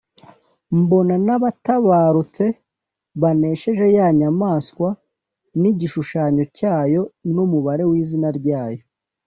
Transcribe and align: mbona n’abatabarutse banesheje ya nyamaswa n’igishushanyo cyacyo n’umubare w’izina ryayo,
mbona 0.81 1.13
n’abatabarutse 1.25 2.45
banesheje 3.21 3.85
ya 3.97 4.07
nyamaswa 4.19 4.89
n’igishushanyo 5.61 6.43
cyacyo 6.57 7.01
n’umubare 7.33 7.83
w’izina 7.91 8.29
ryayo, 8.39 8.83